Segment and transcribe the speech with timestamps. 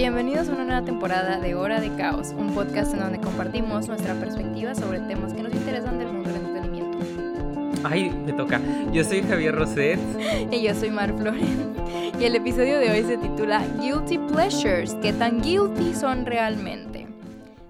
[0.00, 4.14] Bienvenidos a una nueva temporada de Hora de Caos, un podcast en donde compartimos nuestra
[4.14, 6.98] perspectiva sobre temas que nos interesan del mundo del entretenimiento.
[7.84, 8.62] Ay, me toca.
[8.94, 10.00] Yo soy Javier Roset.
[10.50, 11.74] Y yo soy Mar Floren.
[12.18, 14.94] Y el episodio de hoy se titula Guilty Pleasures.
[15.02, 17.06] ¿Qué tan guilty son realmente?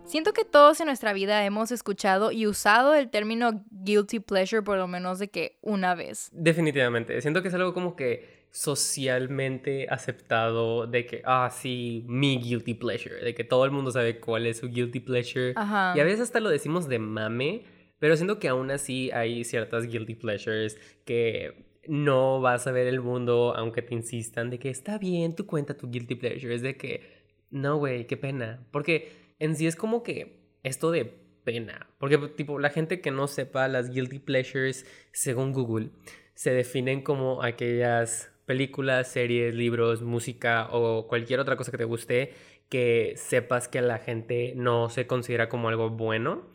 [0.05, 4.79] Siento que todos en nuestra vida hemos escuchado y usado el término guilty pleasure por
[4.79, 6.31] lo menos de que una vez.
[6.33, 7.21] Definitivamente.
[7.23, 13.17] Siento que es algo como que socialmente aceptado de que, ah, sí, mi guilty pleasure,
[13.17, 15.53] de que todo el mundo sabe cuál es su guilty pleasure.
[15.57, 15.95] Ajá.
[15.97, 17.63] Y a veces hasta lo decimos de mame,
[17.99, 23.01] pero siento que aún así hay ciertas guilty pleasures que no vas a ver el
[23.01, 26.77] mundo aunque te insistan de que está bien, tú cuenta tu guilty pleasure, es de
[26.77, 27.03] que,
[27.51, 31.05] no, güey, qué pena, porque en sí es como que esto de
[31.45, 31.89] pena.
[31.99, 35.91] Porque, tipo, la gente que no sepa las guilty pleasures, según Google,
[36.35, 42.35] se definen como aquellas películas, series, libros, música o cualquier otra cosa que te guste
[42.69, 46.49] que sepas que la gente no se considera como algo bueno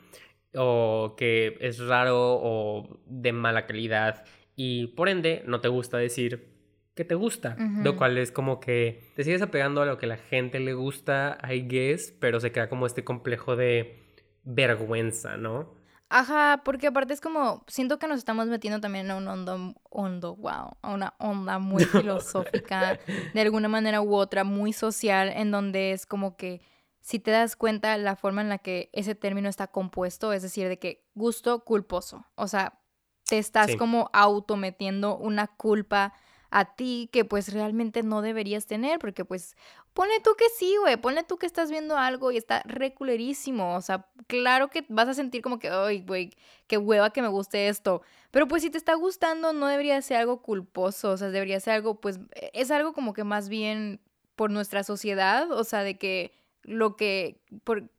[0.54, 4.26] o que es raro o de mala calidad
[4.58, 6.50] y por ende no te gusta decir
[6.96, 10.18] que te gusta, lo cual es como que te sigues apegando a lo que la
[10.18, 14.04] gente le gusta, I guess, pero se queda como este complejo de
[14.44, 15.74] vergüenza, ¿no?
[16.18, 20.38] Ajá, porque aparte es como, siento que nos estamos metiendo también a un hondo, hondo,
[20.38, 22.98] wow, a una onda muy filosófica,
[23.34, 26.62] de alguna manera u otra, muy social, en donde es como que
[27.02, 30.70] si te das cuenta la forma en la que ese término está compuesto, es decir,
[30.70, 32.80] de que gusto culposo, o sea,
[33.28, 33.78] te estás Sí.
[33.78, 36.14] como autometiendo una culpa
[36.58, 39.58] a ti que pues realmente no deberías tener, porque pues
[39.94, 43.82] ponle tú que sí, güey, ponle tú que estás viendo algo y está reculerísimo, o
[43.82, 46.32] sea, claro que vas a sentir como que, ay, güey,
[46.68, 50.16] qué hueva que me guste esto, pero pues si te está gustando no debería ser
[50.18, 54.00] algo culposo, o sea, debería ser algo, pues e- es algo como que más bien
[54.38, 56.32] por nuestra sociedad, o sea, de que
[56.64, 57.90] lo que, por,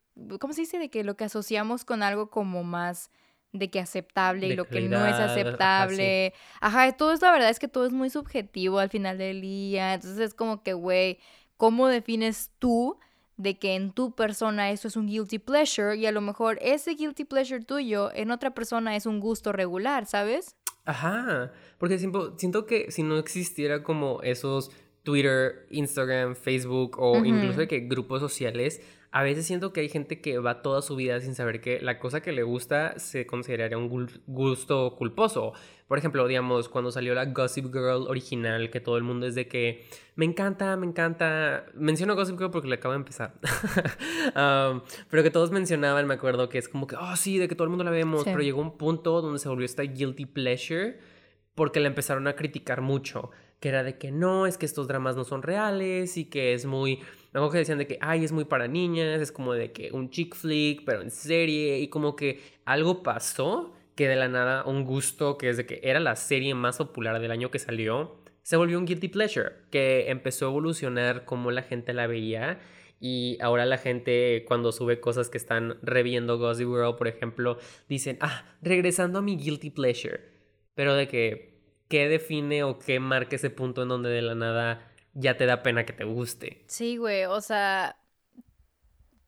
[0.40, 0.78] ¿cómo se dice?
[0.78, 3.11] De que lo que asociamos con algo como más
[3.58, 5.40] de que aceptable y lo que no es calidad, ajá, sí.
[5.40, 6.34] aceptable.
[6.61, 9.94] Ajá, todo es la verdad es que todo es muy subjetivo al final del día.
[9.94, 11.18] Entonces es como que, güey,
[11.56, 12.98] ¿cómo defines tú
[13.36, 16.95] de que en tu persona eso es un guilty pleasure y a lo mejor ese
[16.95, 20.56] guilty pleasure tuyo en otra persona es un gusto regular, ¿sabes?
[20.84, 24.70] Ajá, porque siento, siento que si no existiera como esos
[25.02, 28.80] Twitter, Instagram, Facebook o incluso de que grupos sociales,
[29.16, 31.98] a veces siento que hay gente que va toda su vida sin saber que la
[31.98, 33.88] cosa que le gusta se consideraría un
[34.27, 35.54] gusto culposo.
[35.88, 39.48] Por ejemplo, digamos, cuando salió la Gossip Girl original, que todo el mundo es de
[39.48, 41.64] que me encanta, me encanta.
[41.74, 43.32] Menciono Gossip Girl porque le acabo de empezar.
[44.36, 47.54] Um, pero que todos mencionaban, me acuerdo que es como que, oh sí, de que
[47.54, 48.30] todo el mundo la vemos, Sí.
[48.30, 50.98] pero llegó un punto donde se volvió esta guilty pleasure
[51.54, 53.30] porque la empezaron a criticar mucho.
[53.60, 56.66] Que era de que no, es que estos dramas no son reales y que es
[56.66, 57.00] muy.
[57.36, 59.92] Me acuerdo que decían de que, ay, es muy para niñas, es como de que
[59.92, 61.79] un chick flick, pero en serie.
[61.80, 65.80] Y como que algo pasó que de la nada un gusto que es de que
[65.83, 69.52] era la serie más popular del año que salió, se volvió un guilty pleasure.
[69.70, 72.58] Que empezó a evolucionar como la gente la veía.
[73.01, 78.17] Y ahora la gente cuando sube cosas que están reviendo Gossip Girl, por ejemplo, dicen,
[78.23, 80.20] ah, regresando a mi guilty pleasure.
[80.75, 84.91] Pero de que, ¿qué define o qué marca ese punto en donde de la nada
[85.16, 86.64] ya te da pena que te guste?
[86.68, 87.96] Sí, güey, o sea,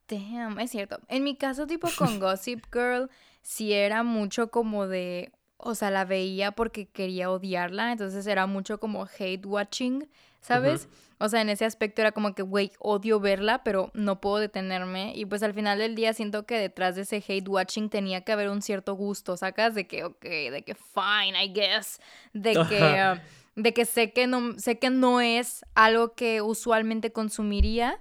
[0.09, 1.01] damn, es cierto.
[1.09, 3.11] En mi caso, tipo con Gossip Girl,
[3.43, 8.79] sí era mucho como de, o sea, la veía porque quería odiarla, entonces era mucho
[8.79, 10.09] como hate watching,
[10.41, 10.89] ¿sabes?
[11.21, 15.13] O sea, en ese aspecto era como que, güey, odio verla, pero no puedo detenerme.
[15.17, 18.31] Y pues al final del día siento que detrás de ese hate watching tenía que
[18.31, 19.75] haber un cierto gusto, ¿sacas?
[19.75, 22.01] De que, ok, de que fine, I guess.
[22.33, 23.21] De que.
[23.59, 28.01] De que sé que no, sé que no es algo que usualmente consumiría,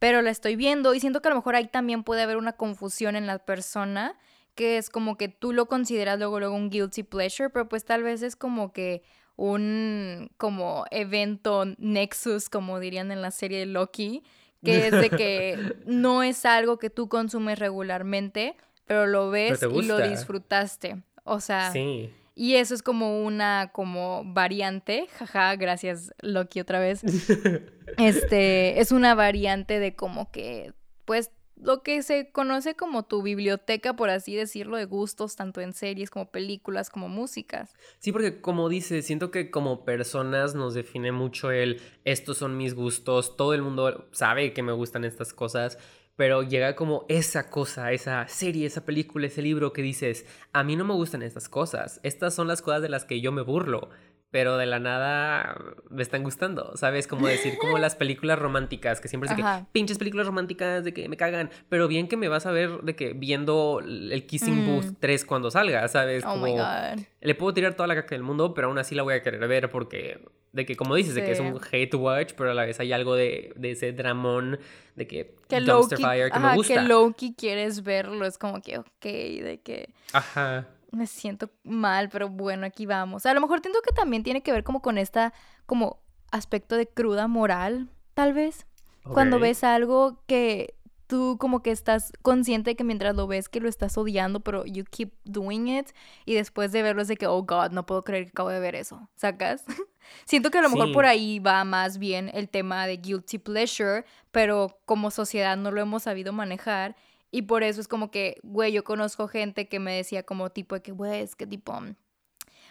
[0.00, 2.54] pero la estoy viendo y siento que a lo mejor ahí también puede haber una
[2.54, 4.18] confusión en la persona,
[4.56, 8.02] que es como que tú lo consideras luego luego un guilty pleasure, pero pues tal
[8.02, 9.04] vez es como que
[9.36, 14.24] un como evento nexus, como dirían en la serie de Loki,
[14.64, 19.82] que es de que no es algo que tú consumes regularmente, pero lo ves y
[19.82, 21.00] lo disfrutaste.
[21.22, 22.10] O sea, Sí.
[22.38, 27.02] Y eso es como una como variante, jaja, gracias Loki otra vez.
[27.98, 30.74] Este, es una variante de como que,
[31.04, 35.72] pues, lo que se conoce como tu biblioteca, por así decirlo, de gustos, tanto en
[35.72, 37.74] series como películas, como músicas.
[38.00, 42.74] Sí, porque como dices, siento que como personas nos define mucho el estos son mis
[42.74, 45.78] gustos, todo el mundo sabe que me gustan estas cosas,
[46.16, 50.74] pero llega como esa cosa, esa serie, esa película, ese libro que dices, a mí
[50.74, 53.90] no me gustan estas cosas, estas son las cosas de las que yo me burlo.
[54.30, 55.56] Pero de la nada
[55.88, 57.06] me están gustando, ¿sabes?
[57.06, 59.42] Como decir, como las películas románticas, que siempre es que
[59.72, 62.96] pinches películas románticas de que me cagan, pero bien que me vas a ver de
[62.96, 65.26] que viendo el Kissing Booth 3 mm.
[65.26, 66.24] cuando salga, ¿sabes?
[66.26, 67.00] Oh my God.
[67.20, 69.46] Le puedo tirar toda la caca del mundo, pero aún así la voy a querer
[69.48, 70.20] ver porque,
[70.52, 72.92] de que como dices, de que es un hate watch, pero a la vez hay
[72.92, 74.58] algo de, de ese dramón,
[74.96, 76.74] de que, que dumpster fire que me gusta.
[76.74, 79.88] que Loki quieres verlo, es como que, ok, de que...
[80.12, 83.26] Ajá me siento mal, pero bueno, aquí vamos.
[83.26, 85.32] A lo mejor entiendo que también tiene que ver como con esta,
[85.66, 86.00] como
[86.30, 88.66] aspecto de cruda moral, tal vez.
[89.12, 90.74] Cuando ves algo que
[91.06, 94.64] tú como que estás consciente de que mientras lo ves que lo estás odiando, pero
[94.66, 95.90] you keep doing it
[96.24, 98.60] y después de verlo es de que, oh God, no puedo creer que acabo de
[98.60, 99.64] ver eso, ¿sacas?
[100.24, 104.04] Siento que a lo mejor por ahí va más bien el tema de guilty pleasure,
[104.30, 106.96] pero como sociedad no lo hemos sabido manejar
[107.36, 110.74] y por eso es como que, güey, yo conozco gente que me decía como tipo
[110.74, 111.78] de que, güey, es que tipo...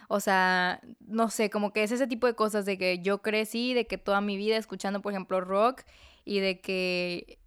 [0.10, 3.76] O sea, no sé, como que es ese tipo de cosas de que yo crecí,
[3.76, 5.84] de que toda mi vida escuchando, por ejemplo, rock
[6.24, 7.38] y de que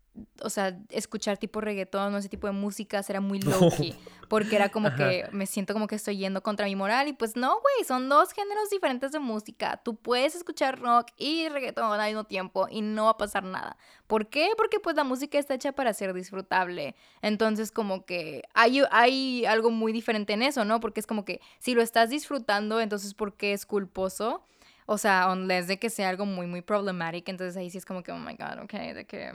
[0.43, 3.95] o sea, escuchar tipo reggaetón o ese tipo de música era muy low-key.
[4.29, 7.09] Porque era como que me siento como que estoy yendo contra mi moral.
[7.09, 9.81] Y pues no, güey, son dos géneros diferentes de música.
[9.83, 13.77] Tú puedes escuchar rock y reggaetón al mismo tiempo y no va a pasar nada.
[14.07, 14.51] ¿Por qué?
[14.57, 16.95] Porque pues la música está hecha para ser disfrutable.
[17.23, 20.81] Entonces como que hay, hay algo muy diferente en eso, ¿no?
[20.81, 24.45] Porque es como que si lo estás disfrutando, entonces ¿por qué es culposo?
[24.91, 28.03] O sea, unless de que sea algo muy, muy problemático, entonces ahí sí es como
[28.03, 29.35] que, oh my god, ok, de que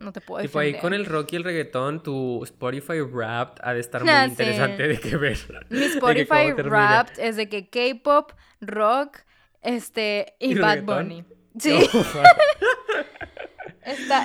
[0.00, 0.50] no te puedo defender.
[0.72, 4.12] Tipo ahí con el rock y el reggaetón, tu Spotify Wrapped ha de estar muy
[4.12, 5.38] interesante de que ver.
[5.68, 9.18] Mi Spotify Wrapped es de que K-pop, rock,
[9.62, 11.24] este, y, Bad Bunny.
[11.58, 11.80] Sí.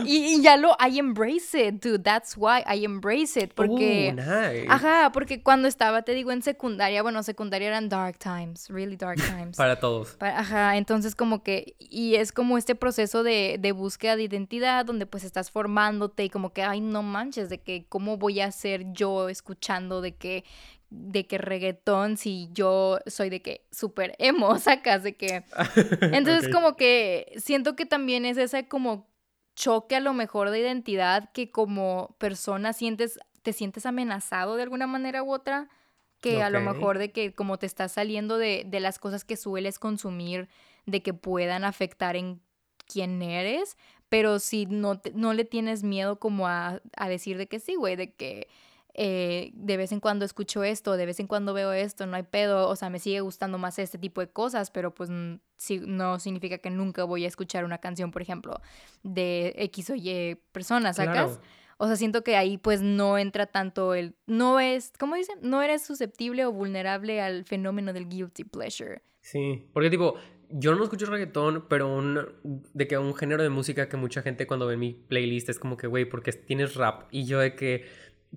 [0.06, 2.04] y, ya lo, I embrace it, dude.
[2.04, 3.54] That's why I embrace it.
[3.54, 4.14] Porque.
[4.14, 4.68] nice.
[4.70, 9.18] Ajá, porque cuando estaba, te digo, en secundaria, bueno, secundaria eran dark times, really dark
[9.18, 9.58] times.
[9.58, 10.18] Para todos.
[10.20, 11.76] ajá, entonces como que.
[11.80, 16.30] Y es como este proceso de, de búsqueda de identidad donde pues estás formándote y
[16.30, 20.44] como que, ay, no manches, de que cómo voy a ser yo escuchando de que
[20.90, 25.44] de que reggaetón si yo soy de que súper emo, sacas de que...
[26.02, 29.08] Entonces como que siento que también es esa como
[29.56, 34.88] choque a lo mejor de identidad que como persona sientes, te sientes amenazado de alguna
[34.88, 35.70] manera u otra,
[36.22, 39.38] que a lo mejor de que como te estás saliendo de, de, las cosas que
[39.38, 40.50] sueles consumir,
[40.88, 42.42] de que puedan afectar en
[42.88, 43.78] quién eres,
[44.10, 47.96] pero si no, no le tienes miedo como a, a decir de que sí, güey,
[47.96, 48.48] de que
[48.98, 52.24] eh, de vez en cuando escucho esto, de vez en cuando veo esto, no hay
[52.24, 56.60] pedo, o sea, me sigue gustando más este tipo de cosas, pero pues no significa
[56.60, 58.62] que nunca voy a escuchar una canción, por ejemplo,
[59.04, 61.42] de X o Y personas, ¿sacas?
[61.78, 65.40] O sea, siento que ahí pues no entra tanto el, no es, ¿cómo dicen?
[65.42, 69.02] No eres susceptible o vulnerable al fenómeno del guilty pleasure.
[69.20, 70.16] Sí, porque tipo,
[70.50, 74.48] yo no escucho reggaetón, pero un, de que un género de música que mucha gente
[74.48, 77.08] cuando ve mi playlist es como que, güey, porque tienes rap.
[77.12, 77.86] Y yo de que,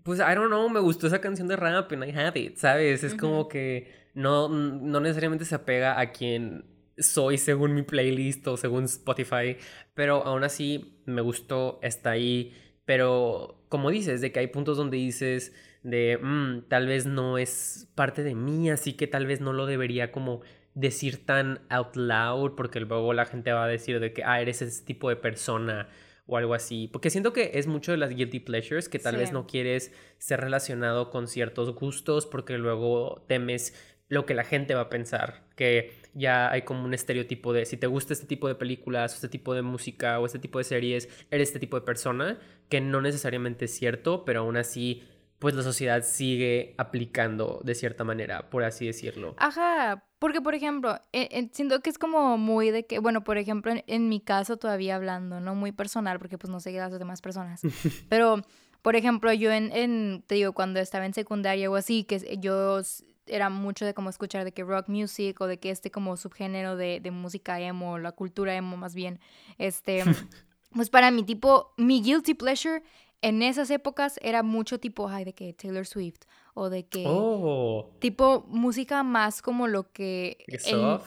[0.03, 3.05] pues, I don't know, me gustó esa canción de rap and I have it, ¿sabes?
[3.05, 6.65] Es como que no, no necesariamente se apega a quien
[6.99, 9.57] soy según mi playlist o según Spotify,
[9.95, 12.55] pero aún así me gustó, está ahí,
[12.85, 17.89] pero como dices, de que hay puntos donde dices de, mm, tal vez no es
[17.95, 20.41] parte de mí, así que tal vez no lo debería como
[20.75, 24.63] decir tan out loud, porque luego la gente va a decir de que, ah, eres
[24.63, 25.89] ese tipo de persona
[26.29, 26.89] o algo así.
[26.93, 30.41] Porque siento que es mucho de las guilty pleasures que tal vez no quieres ser
[30.41, 33.75] relacionado con ciertos gustos porque luego temes
[34.09, 37.77] lo que la gente va a pensar, que ya hay como un estereotipo de si
[37.77, 40.65] te gusta este tipo de películas, o este tipo de música o este tipo de
[40.65, 45.03] series, eres este tipo de persona, que no necesariamente es cierto, pero aún así
[45.39, 49.35] pues la sociedad sigue aplicando de cierta manera, por así decirlo.
[49.39, 53.73] Ajá, porque por ejemplo, eh, siento que es como muy de que, bueno, por ejemplo,
[53.87, 55.55] en, mi caso todavía hablando, ¿no?
[55.55, 57.61] Muy personal, porque pues no sé qué las demás personas,
[58.09, 58.43] pero,
[58.83, 62.81] por ejemplo, yo en, en, te digo, cuando estaba en secundaria o así, que yo
[63.27, 66.77] era mucho de como escuchar de que rock music o de que este como subgénero
[66.77, 69.21] de, de música emo, la cultura emo más bien,
[69.59, 70.03] este,
[70.73, 72.83] pues para mi tipo, mi guilty pleasure
[73.21, 76.21] en esas épocas era mucho tipo, ay, de que Taylor Swift
[76.59, 77.89] o de que oh.
[78.01, 80.39] tipo música más como lo que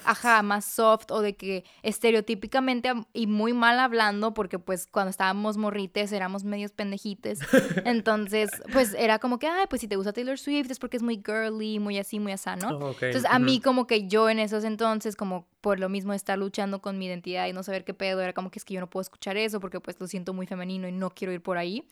[0.05, 5.57] ajá más soft o de que estereotípicamente y muy mal hablando porque pues cuando estábamos
[5.57, 7.39] morrites éramos medios pendejites.
[7.85, 11.03] Entonces pues era como que ay pues si te gusta Taylor Swift es porque es
[11.03, 14.39] muy girly muy así muy así no oh, entonces a mí como que yo en
[14.39, 17.93] esos entonces como por lo mismo estar luchando con mi identidad y no saber qué
[17.93, 20.33] pedo era como que es que yo no puedo escuchar eso porque pues lo siento
[20.33, 21.85] muy femenino y no quiero ir por ahí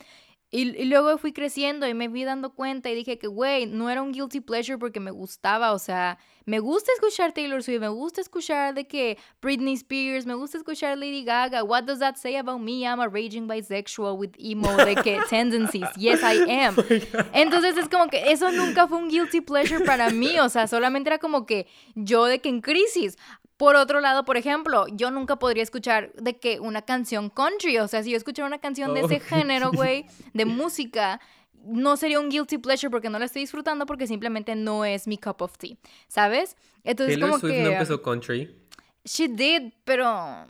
[0.51, 4.01] Y, luego fui creciendo y me fui dando cuenta y dije que, güey, no era
[4.01, 8.19] un guilty pleasure porque me gustaba, o sea, me gusta escuchar Taylor Swift, me gusta
[8.21, 12.59] escuchar de que Britney Spears, me gusta escuchar Lady Gaga, what does that say about
[12.61, 12.81] me?
[12.81, 16.75] I'm a raging bisexual with emo de que tendencies, yes I am.
[17.33, 21.11] Entonces es como que eso nunca fue un guilty pleasure para mí, o sea, solamente
[21.11, 23.17] era como que yo de que en crisis,
[23.59, 27.89] por otro lado, por ejemplo, yo nunca podría escuchar de que una canción country, o
[27.89, 31.19] sea, si yo escuchara una canción de ese oh, género, güey, de música,
[31.65, 35.17] no sería un guilty pleasure porque no la estoy disfrutando porque simplemente no es mi
[35.17, 35.75] cup of tea,
[36.07, 36.55] ¿sabes?
[36.85, 38.55] Entonces Taylor como Swift que no empezó country.
[39.03, 40.47] She did, pero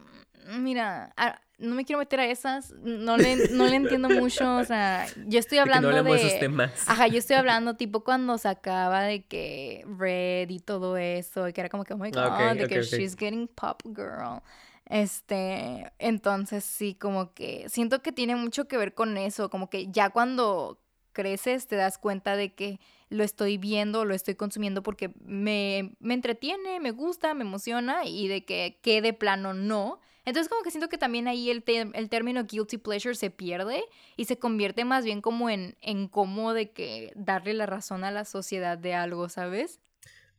[0.59, 1.11] mira,
[1.59, 5.39] no me quiero meter a esas, no le, no le entiendo mucho, o sea, yo
[5.39, 5.93] estoy hablando de...
[5.93, 10.97] Que no de Ajá, yo estoy hablando tipo cuando sacaba de que Red y todo
[10.97, 14.41] eso, y que era como que, oh my god, de que she's getting pop girl.
[14.85, 19.91] Este, entonces sí, como que siento que tiene mucho que ver con eso, como que
[19.91, 25.11] ya cuando creces te das cuenta de que lo estoy viendo, lo estoy consumiendo porque
[25.23, 29.99] me, me entretiene, me gusta, me emociona y de que quede plano no.
[30.25, 33.83] Entonces como que siento que también ahí el, el término guilty pleasure se pierde
[34.17, 38.11] y se convierte más bien como en, en cómo de que darle la razón a
[38.11, 39.79] la sociedad de algo, ¿sabes?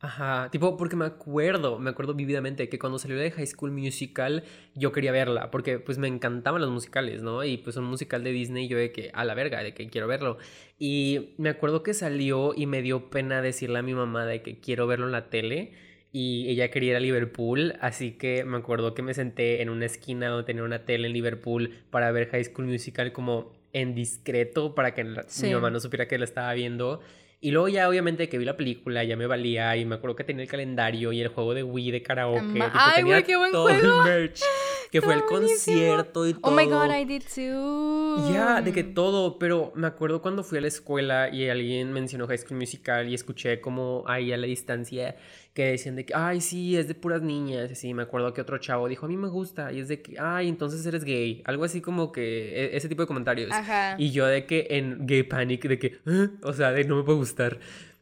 [0.02, 4.44] Ajá, tipo, porque me acuerdo, me acuerdo vividamente que cuando salió de High School Musical
[4.74, 7.44] yo quería verla, porque pues me encantaban los musicales, ¿no?
[7.44, 10.06] Y pues un musical de Disney yo de que, a la verga, de que quiero
[10.06, 10.38] verlo.
[10.78, 14.58] Y me acuerdo que salió y me dio pena decirle a mi mamá de que
[14.58, 15.74] quiero verlo en la tele
[16.12, 19.86] y ella quería ir a Liverpool, así que me acuerdo que me senté en una
[19.86, 24.74] esquina donde tenía una tele en Liverpool para ver High School Musical como en discreto
[24.74, 27.00] para que mi mamá no supiera que la estaba viendo.
[27.42, 30.24] Y luego ya obviamente que vi la película ya me valía y me acuerdo que
[30.24, 32.62] tenía el calendario y el juego de Wii de karaoke.
[32.72, 34.04] Ay, güey, qué buen todo juego.
[34.04, 34.40] el merch.
[34.90, 36.52] Que fue el concierto y todo.
[36.52, 38.32] Oh my god, I did too.
[38.32, 42.26] Ya, de que todo, pero me acuerdo cuando fui a la escuela y alguien mencionó
[42.26, 45.16] High School Musical y escuché como ahí a la distancia
[45.54, 47.70] que decían de que, ay, sí, es de puras niñas.
[47.70, 49.72] Y así, me acuerdo que otro chavo dijo, a mí me gusta.
[49.72, 51.42] Y es de que, ay, entonces eres gay.
[51.44, 53.50] Algo así como que, e, ese tipo de comentarios.
[53.50, 53.96] Ajá.
[53.98, 56.28] Y yo de que en Gay Panic, de que, ¿Eh?
[56.42, 57.58] o sea, de no me puede gustar.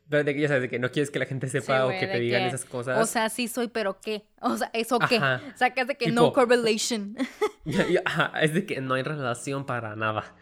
[0.09, 2.07] Pero de que ya sabes, de que no quieres que la gente sepa o que
[2.07, 2.99] te digan esas cosas.
[2.99, 4.25] O sea, sí soy, pero ¿qué?
[4.41, 5.21] O sea, ¿eso qué?
[5.55, 7.17] Sacas de que no correlation.
[8.05, 10.35] Ajá, es de que no hay relación para nada.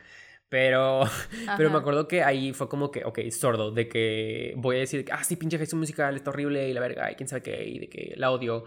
[0.49, 1.03] Pero,
[1.57, 5.05] pero me acuerdo que ahí fue como que, ok, sordo, de que voy a decir,
[5.11, 7.79] ah, sí, pinche Jesús musical, está horrible y la verga, y quién sabe qué, y
[7.81, 8.65] de que la odio.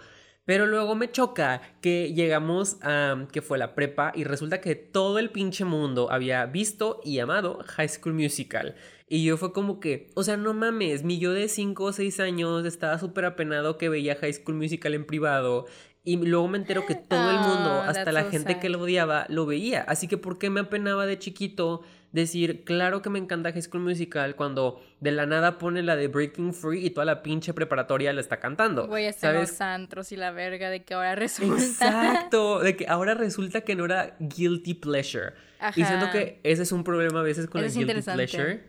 [0.50, 5.20] Pero luego me choca que llegamos a que fue la prepa y resulta que todo
[5.20, 8.74] el pinche mundo había visto y amado High School Musical.
[9.08, 12.20] Y yo fue como que, o sea, no mames, mi yo de 5 o 6
[12.20, 15.68] años estaba súper apenado que veía High School Musical en privado
[16.04, 19.28] y luego me entero que todo el mundo, ah, hasta la gente que lo odiaba,
[19.30, 19.84] lo veía.
[19.84, 23.84] Así que, ¿por qué me apenaba de chiquito decir, claro que me encanta High School
[23.84, 28.12] Musical cuando de la nada pone la de Breaking Free y toda la pinche preparatoria
[28.12, 28.88] la está cantando.
[28.88, 31.64] Voy a hacer los antros y la verga de que ahora resulta.
[31.64, 35.34] Exacto, de que ahora resulta que no era guilty pleasure.
[35.76, 38.64] Y siento que ese es un problema a veces con el guilty pleasure.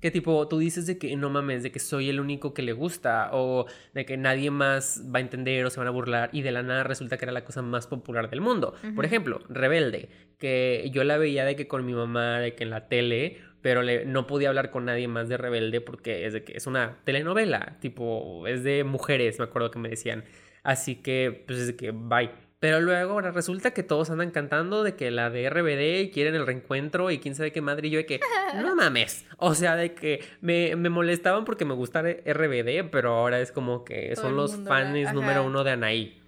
[0.00, 2.72] Que tipo, tú dices de que no mames, de que soy el único que le
[2.72, 6.42] gusta o de que nadie más va a entender o se van a burlar y
[6.42, 8.74] de la nada resulta que era la cosa más popular del mundo.
[8.94, 10.08] Por ejemplo, Rebelde,
[10.38, 13.82] que yo la veía de que con mi mamá, de que en la tele pero
[13.82, 16.98] le, no podía hablar con nadie más de Rebelde porque es de que es una
[17.04, 20.24] telenovela, tipo, es de mujeres, me acuerdo que me decían.
[20.64, 22.30] Así que, pues es de que, bye.
[22.58, 26.46] Pero luego ahora resulta que todos andan cantando de que la de RBD quieren el
[26.46, 27.88] reencuentro y quién sabe qué madre.
[27.88, 28.20] Y yo de que,
[28.62, 29.26] no mames.
[29.38, 33.84] O sea, de que me, me molestaban porque me gustaba RBD, pero ahora es como
[33.84, 36.22] que son los fans número uno de Anaí.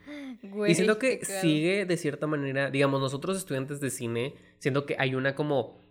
[0.66, 5.14] y siento que sigue de cierta manera, digamos, nosotros estudiantes de cine, siento que hay
[5.14, 5.83] una como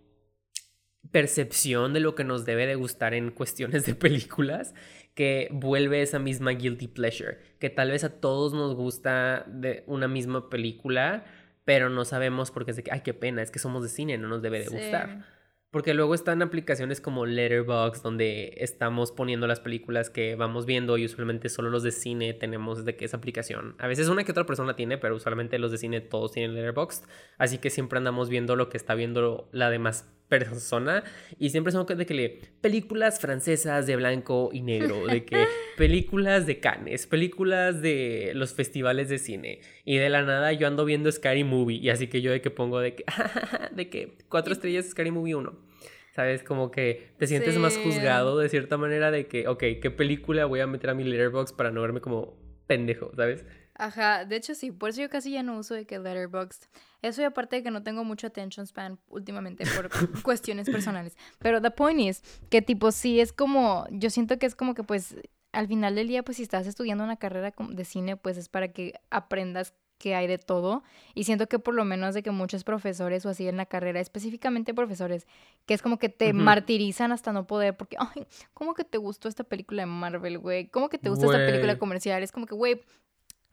[1.10, 4.74] percepción de lo que nos debe de gustar en cuestiones de películas
[5.14, 10.08] que vuelve esa misma guilty pleasure, que tal vez a todos nos gusta de una
[10.08, 11.24] misma película,
[11.64, 14.18] pero no sabemos porque es de que, ay, qué pena, es que somos de cine,
[14.18, 15.24] no nos debe de gustar.
[15.70, 21.04] Porque luego están aplicaciones como Letterboxd, donde estamos poniendo las películas que vamos viendo y
[21.04, 23.74] usualmente solo los de cine tenemos de que esa aplicación.
[23.78, 27.06] A veces una que otra persona tiene, pero usualmente los de cine todos tienen Letterboxd.
[27.38, 31.04] Así que siempre andamos viendo lo que está viendo la demás persona
[31.38, 36.46] y siempre son de que le películas francesas de blanco y negro, de que películas
[36.46, 41.10] de Cannes, películas de los festivales de cine y de la nada yo ando viendo
[41.10, 43.04] Scary Movie y así que yo de que pongo de que
[43.72, 45.74] de que cuatro estrellas Scary Movie 1.
[46.14, 46.44] ¿Sabes?
[46.44, 50.60] Como que te sientes más juzgado de cierta manera de que, ok, ¿qué película voy
[50.60, 52.38] a meter a mi letterbox para no verme como
[52.68, 53.44] pendejo, ¿sabes?
[53.76, 56.64] Ajá, de hecho sí, por eso yo casi ya no uso de que Letterboxd.
[57.02, 59.90] Eso y aparte de que no tengo mucho attention span últimamente por
[60.22, 61.16] cuestiones personales.
[61.38, 64.84] Pero the point is que tipo sí es como, yo siento que es como que
[64.84, 65.16] pues
[65.52, 68.68] al final del día pues si estás estudiando una carrera de cine pues es para
[68.68, 70.82] que aprendas que hay de todo
[71.14, 74.00] y siento que por lo menos de que muchos profesores o así en la carrera,
[74.00, 75.26] específicamente profesores,
[75.66, 79.28] que es como que te martirizan hasta no poder porque, ay, ¿cómo que te gustó
[79.28, 80.68] esta película de Marvel, güey?
[80.68, 82.22] ¿Cómo que te gustó esta película comercial?
[82.22, 82.82] Es como que, güey,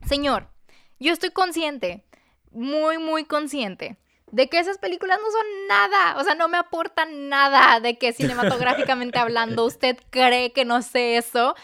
[0.07, 0.49] señor,
[0.99, 2.05] yo estoy consciente,
[2.51, 3.97] muy, muy consciente
[4.31, 8.13] de que esas películas no son nada, o sea, no me aportan nada de que
[8.13, 9.65] cinematográficamente hablando.
[9.65, 11.55] Usted cree que no sé eso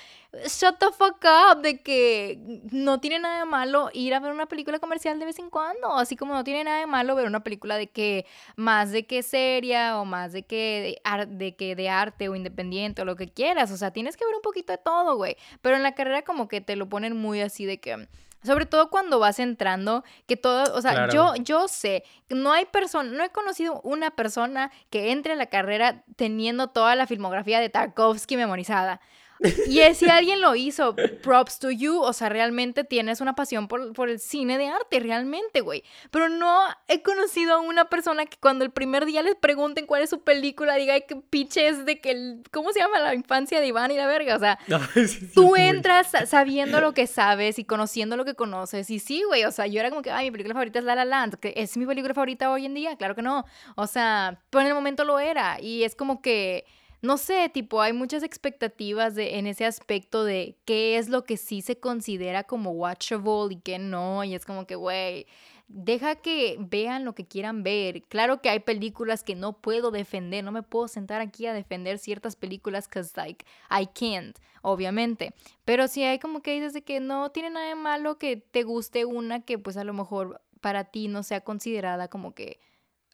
[0.45, 2.39] shut the fuck up, de que
[2.71, 5.93] no tiene nada de malo ir a ver una película comercial de vez en cuando,
[5.93, 8.25] así como no tiene nada de malo ver una película de que
[8.55, 13.01] más de que seria o más de que de, de que de arte o independiente
[13.01, 15.75] o lo que quieras, o sea, tienes que ver un poquito de todo, güey, pero
[15.75, 18.07] en la carrera como que te lo ponen muy así de que
[18.47, 23.09] sobre todo cuando vas entrando, que todo, o sea, yo, yo sé, no hay persona,
[23.11, 27.69] no he conocido una persona que entre a la carrera teniendo toda la filmografía de
[27.69, 28.99] Tarkovsky memorizada.
[29.67, 33.93] Y si alguien lo hizo, props to you, o sea, realmente tienes una pasión por,
[33.93, 35.83] por el cine de arte, realmente, güey.
[36.11, 40.01] Pero no he conocido a una persona que cuando el primer día les pregunten cuál
[40.01, 43.67] es su película, diga que pinches de que, el, ¿cómo se llama la infancia de
[43.67, 44.35] Iván y la verga?
[44.35, 44.59] O sea,
[45.33, 48.89] tú entras sabiendo lo que sabes y conociendo lo que conoces.
[48.89, 50.95] Y sí, güey, o sea, yo era como que, ay, mi película favorita es La
[50.95, 53.45] La Land, que es mi película favorita hoy en día, claro que no.
[53.75, 55.59] O sea, pero en el momento lo era.
[55.61, 56.65] Y es como que
[57.01, 61.37] no sé, tipo, hay muchas expectativas de, en ese aspecto de qué es lo que
[61.37, 64.23] sí se considera como watchable y qué no.
[64.23, 65.27] Y es como que, güey,
[65.67, 68.03] deja que vean lo que quieran ver.
[68.03, 71.99] Claro que hay películas que no puedo defender, no me puedo sentar aquí a defender
[71.99, 75.33] ciertas películas because like I can't, obviamente.
[75.65, 78.63] Pero sí hay como que dices de que no tiene nada de malo que te
[78.63, 82.59] guste una que pues a lo mejor para ti no sea considerada como que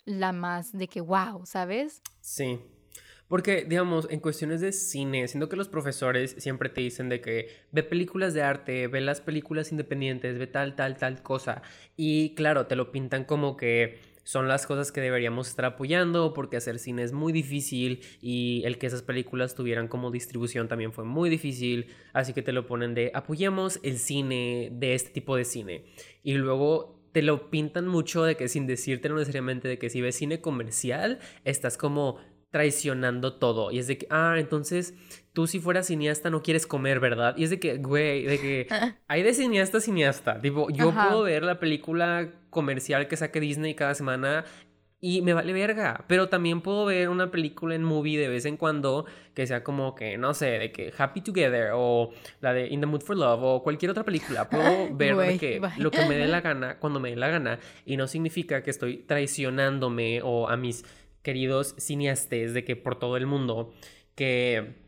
[0.06, 2.02] la más de que wow, ¿sabes?
[2.22, 2.60] Sí,
[3.34, 7.48] porque, digamos, en cuestiones de cine, siento que los profesores siempre te dicen de que
[7.72, 11.64] ve películas de arte, ve las películas independientes, ve tal, tal, tal cosa.
[11.98, 16.58] Y claro, te lo pintan como que son las cosas que deberíamos estar apoyando porque
[16.58, 21.04] hacer cine es muy difícil y el que esas películas tuvieran como distribución también fue
[21.04, 25.46] muy difícil, así que te lo ponen de apoyemos el cine de este tipo de
[25.46, 25.86] cine
[26.22, 30.16] y luego te lo pintan mucho de que sin decirte necesariamente de que si ves
[30.16, 32.20] cine comercial estás como
[32.54, 33.72] traicionando todo.
[33.72, 34.94] Y es de que, ah, entonces
[35.34, 37.36] tú si fueras cineasta no quieres comer, ¿verdad?
[37.36, 38.68] Y es de que, güey, de que
[39.08, 40.40] hay de cineasta a cineasta.
[40.40, 44.46] Tipo, yo puedo ver la película comercial que saque Disney cada semana
[45.02, 46.06] y me vale verga.
[46.08, 49.96] Pero también puedo ver una película en movie de vez en cuando que sea como
[49.96, 53.42] que, no sé, de que Happy Together o la de In the Mood for Love
[53.42, 54.48] o cualquier otra película.
[54.48, 57.58] Puedo ver de que lo que me dé la gana cuando me dé la gana
[57.84, 60.86] y no significa que estoy traicionándome o a mis
[61.24, 63.74] queridos cineastes de que por todo el mundo
[64.16, 64.84] que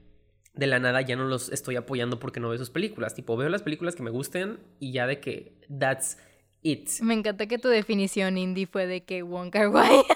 [0.54, 3.16] de la nada ya no los estoy apoyando porque no veo sus películas.
[3.16, 6.18] Tipo, veo las películas que me gusten y ya de que that's
[6.66, 6.90] it.
[7.02, 10.04] Me encanta que tu definición indie fue de que Wonka Wai.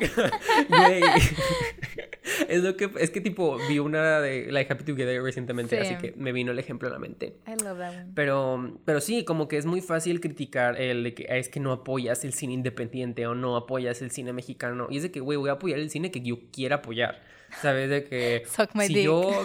[2.48, 6.14] es lo que es que tipo vi una de Like Happy Together recientemente, así que
[6.16, 7.36] me vino el ejemplo a la mente.
[7.46, 11.26] I love that Pero pero sí, como que es muy fácil criticar el de que
[11.28, 15.02] es que no apoyas el cine independiente o no apoyas el cine mexicano y es
[15.02, 17.22] de que güey, voy a apoyar el cine que yo quiera apoyar.
[17.60, 17.90] ¿Sabes?
[17.90, 18.44] De que
[18.86, 19.30] si yo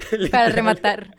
[0.30, 1.16] para rematar.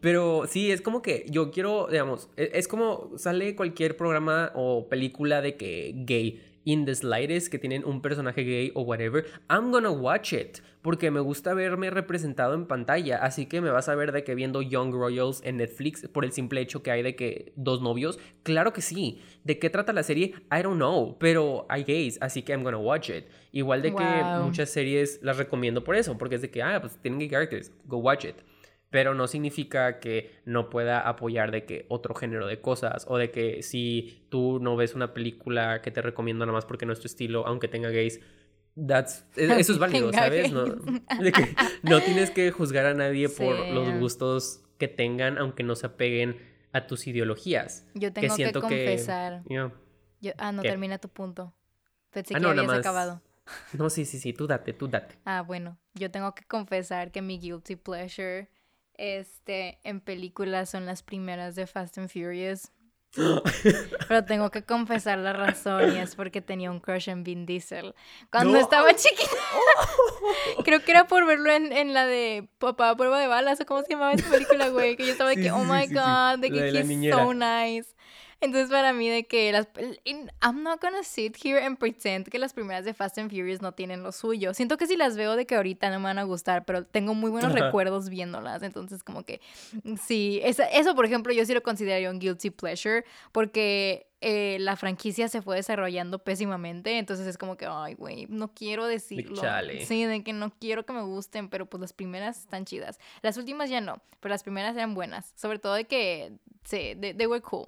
[0.00, 4.88] pero sí, es como que yo quiero, digamos, es, es como sale cualquier programa o
[4.88, 9.70] película de que gay in the slightest que tienen un personaje gay o whatever, I'm
[9.70, 10.60] gonna watch it.
[10.84, 13.16] Porque me gusta verme representado en pantalla.
[13.16, 16.32] Así que me vas a ver de que viendo Young Royals en Netflix por el
[16.32, 18.18] simple hecho que hay de que dos novios.
[18.42, 19.22] Claro que sí.
[19.44, 20.34] ¿De qué trata la serie?
[20.52, 21.16] I don't know.
[21.18, 23.24] Pero hay gays, así que I'm gonna watch it.
[23.50, 24.04] Igual de que
[24.42, 26.18] muchas series las recomiendo por eso.
[26.18, 27.72] Porque es de que, ah, pues tienen gay characters.
[27.86, 28.36] Go watch it
[28.90, 33.32] pero no significa que no pueda apoyar de que otro género de cosas o de
[33.32, 37.00] que si tú no ves una película que te recomiendo nada más porque no es
[37.00, 38.20] tu estilo, aunque tenga gays,
[38.76, 40.52] that's, e, eso es válido, ¿sabes?
[40.52, 40.64] No,
[41.82, 46.38] no tienes que juzgar a nadie por los gustos que tengan, aunque no se apeguen
[46.72, 47.86] a tus ideologías.
[47.94, 49.42] Yo tengo que, confesar.
[50.38, 51.54] ah, no, termina tu punto.
[52.10, 53.22] Pensé ah, que habías acabado.
[53.74, 55.16] No, sí, sí, sí, tú date, tú date.
[55.24, 58.48] Ah, bueno, yo tengo que confesar que mi guilty pleasure
[58.94, 62.72] este, en películas son las primeras de Fast and Furious.
[64.08, 67.94] Pero tengo que confesar la razón y es porque tenía un crush en Vin Diesel.
[68.30, 69.30] Cuando estaba chiquita.
[70.64, 73.82] Creo que era por verlo en, en, la de Papá prueba de balas o cómo
[73.82, 74.96] se llamaba esa película, güey.
[74.96, 77.94] Que yo estaba de que, oh my god, de que he's so nice.
[78.40, 79.68] Entonces para mí de que las...
[80.04, 83.72] I'm not gonna sit here and pretend que las primeras de Fast and Furious no
[83.72, 84.54] tienen lo suyo.
[84.54, 87.14] Siento que si las veo de que ahorita no me van a gustar, pero tengo
[87.14, 88.62] muy buenos recuerdos viéndolas.
[88.62, 89.40] Entonces como que
[90.02, 95.28] sí, eso por ejemplo yo sí lo consideraría un guilty pleasure porque eh, la franquicia
[95.28, 99.36] se fue desarrollando pésimamente, entonces es como que, ay, güey, no quiero decirlo.
[99.84, 102.98] Sí, de que no quiero que me gusten, pero pues las primeras están chidas.
[103.20, 106.32] Las últimas ya no, pero las primeras eran buenas, sobre todo de que,
[106.64, 107.66] sí, they were cool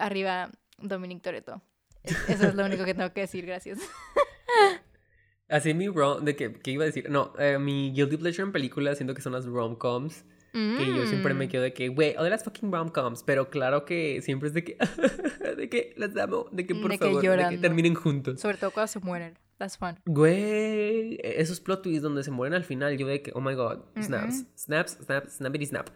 [0.00, 1.62] arriba Dominic Toretto.
[2.02, 3.78] Eso es lo único que tengo que decir, gracias.
[5.48, 7.10] Así mi rom, de que, ¿qué iba a decir?
[7.10, 10.24] No, eh, mi guilty pleasure en películas siento que son las rom-coms.
[10.52, 11.48] Que yo siempre me mm.
[11.48, 13.22] quedo de que, güey, de las fucking rom-coms.
[13.22, 14.76] Pero claro que siempre es de que,
[15.56, 18.40] de que las amo, de que por favor, de que terminen juntos.
[18.40, 19.38] Sobre todo cuando se mueren.
[19.58, 19.98] That's fun.
[20.06, 23.80] Güey, esos plot twists donde se mueren al final, yo de que, oh my god,
[24.00, 25.90] snaps, snaps, snaps, snappity snap.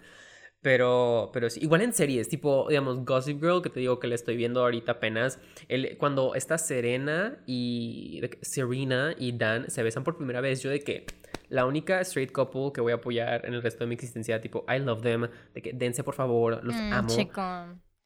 [0.65, 4.15] Pero, pero sí, igual en series, tipo, digamos, Gossip Girl, que te digo que le
[4.15, 5.39] estoy viendo ahorita apenas.
[5.69, 10.81] El, cuando está Serena y Serena y Dan se besan por primera vez, yo de
[10.81, 11.05] que
[11.51, 14.65] la única straight couple que voy a apoyar en el resto de mi existencia, tipo,
[14.67, 17.11] I love them, de que dense por favor, los mm, amo.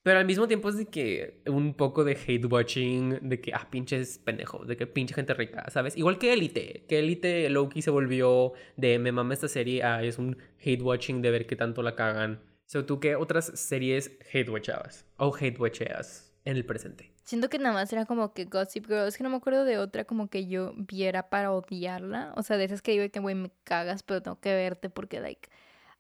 [0.03, 3.69] Pero al mismo tiempo es de que un poco de hate watching, de que, ah,
[3.71, 5.97] pinches pendejos, de que pinche gente rica, ¿sabes?
[5.97, 10.19] Igual que Elite, que Elite Loki se volvió de me mama esta serie a es
[10.19, 12.41] un hate watching de ver qué tanto la cagan.
[12.67, 17.13] So, ¿tú qué otras series hate watchabas o hate watcheas en el presente?
[17.25, 19.07] Siento que nada más era como que Gossip Girl.
[19.07, 22.33] Es que no me acuerdo de otra como que yo viera para odiarla.
[22.37, 25.21] O sea, de esas que digo que, güey, me cagas, pero tengo que verte porque,
[25.21, 25.51] like,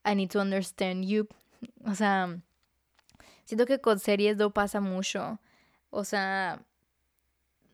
[0.06, 1.28] I need to understand you.
[1.84, 2.40] O sea,
[3.48, 5.40] siento que con series no pasa mucho.
[5.88, 6.62] O sea,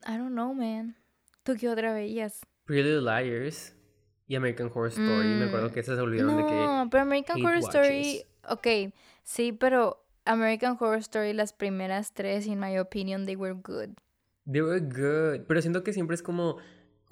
[0.06, 0.96] I don't know, man.
[1.42, 2.46] ¿Tú qué otra veías?
[2.64, 3.74] Pretty Little Liars
[4.28, 5.26] y American Horror Story.
[5.26, 6.52] Me acuerdo mm, que esas se olvidaron de que.
[6.52, 8.66] No, pero American Horror Story Ok,
[9.24, 13.96] sí, pero American Horror Story, las primeras tres, in my opinion, they were good.
[14.50, 15.46] They were good.
[15.48, 16.58] Pero siento que siempre es como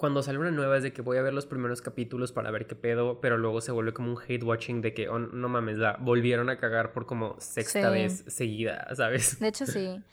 [0.03, 2.67] cuando sale una nueva es de que voy a ver los primeros capítulos para ver
[2.67, 5.77] qué pedo, pero luego se vuelve como un hate watching de que, oh, no mames,
[5.77, 9.39] la volvieron a cagar por como sexta vez seguida, ¿sabes?
[9.39, 10.03] De hecho, sí.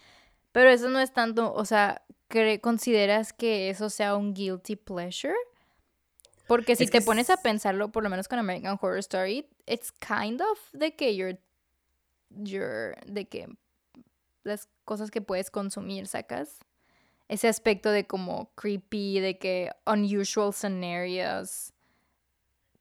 [0.53, 2.05] Pero eso no es tanto, o sea,
[2.61, 5.35] ¿consideras que eso sea un guilty pleasure?
[6.47, 10.41] Porque si te pones a pensarlo, por lo menos con American Horror Story, it's kind
[10.41, 11.41] of de que you're,
[12.29, 13.49] you're, de que
[14.45, 16.61] las cosas que puedes consumir, sacas.
[17.31, 21.73] Ese aspecto de como creepy, de que unusual scenarios.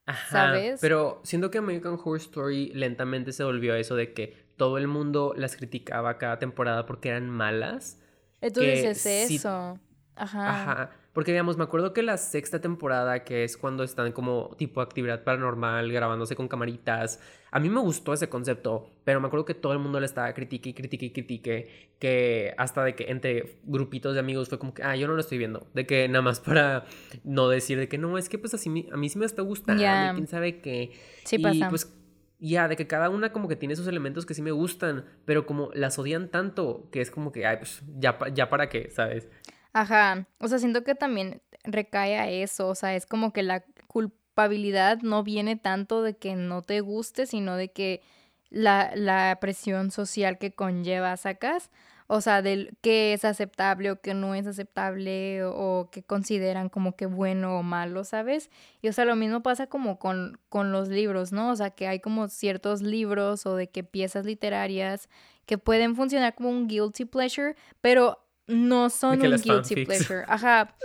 [0.08, 0.82] Ajá, ¿Sabes?
[0.82, 4.88] Pero siento que American Horror Story lentamente se volvió a eso de que todo el
[4.88, 8.00] mundo las criticaba cada temporada porque eran malas.
[8.42, 9.80] Entonces es eso.
[10.20, 10.62] Ajá.
[10.62, 10.92] Ajá.
[11.14, 15.24] Porque, digamos, me acuerdo que la sexta temporada, que es cuando están como tipo actividad
[15.24, 17.20] paranormal, grabándose con camaritas,
[17.52, 20.32] a mí me gustó ese concepto, pero me acuerdo que todo el mundo le estaba
[20.34, 24.74] critique y critique y critique, que hasta de que entre grupitos de amigos fue como
[24.74, 26.86] que, ah, yo no lo estoy viendo, de que nada más para
[27.24, 29.84] no decir de que no, es que pues así a mí sí me está gustando,
[30.14, 30.92] quién sabe qué.
[31.24, 31.92] Sí y pues
[32.40, 35.46] ya, de que cada una como que tiene esos elementos que sí me gustan, pero
[35.46, 39.28] como las odian tanto, que es como que, ay, pues ya, ya para qué, ¿sabes?
[39.74, 43.64] Ajá, o sea, siento que también recae a eso, o sea, es como que la
[43.88, 48.02] culpabilidad no viene tanto de que no te guste, sino de que
[48.50, 51.70] la, la presión social que conlleva sacas,
[52.12, 56.96] o sea, del qué es aceptable o qué no es aceptable o, qué consideran como
[56.96, 58.50] que bueno o malo, ¿sabes?
[58.82, 61.52] Y o sea, lo mismo pasa como con, con los libros, ¿no?
[61.52, 65.08] O sea, que hay como ciertos libros o de que piezas literarias
[65.46, 68.18] que pueden funcionar como un guilty pleasure, pero
[68.50, 70.26] no son un guilty pleasure.
[70.28, 70.76] Ajá.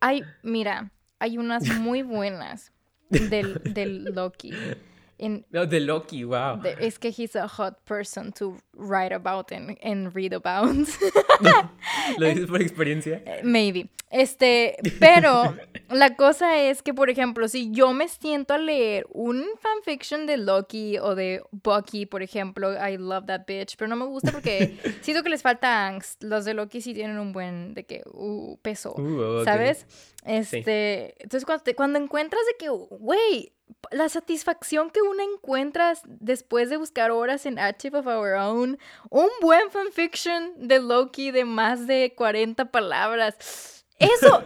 [0.00, 2.72] Hay, mira, hay unas muy buenas
[3.08, 4.52] del, del Loki.
[5.18, 6.60] No, de Loki, wow.
[6.80, 10.68] es que he's a hot person to write about and, read about.
[12.18, 13.22] ¿Lo dices por experiencia?
[13.24, 13.88] Eh, maybe.
[14.10, 15.56] Este, pero
[15.90, 20.36] la cosa es que, por ejemplo, si yo me siento a leer un fanfiction de
[20.36, 24.78] Loki o de Bucky, por ejemplo, I love that bitch, pero no me gusta porque
[25.02, 26.22] siento que les falta angst.
[26.22, 29.86] Los de Loki sí tienen un buen de que uh, peso, uh, ¿sabes?
[30.24, 33.52] Este, entonces cuando, cuando encuentras de que, güey,
[33.90, 38.78] la satisfacción que uno encuentra después de buscar horas en Archive of Our Own,
[39.10, 44.44] un buen fanfiction de Loki de más de 40 palabras Eso,